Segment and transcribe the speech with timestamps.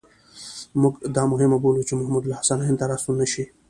[0.81, 3.43] موږ دا مهمه بولو چې محمود الحسن هند ته را ستون نه شي.